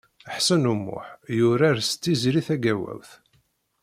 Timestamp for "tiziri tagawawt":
2.01-3.11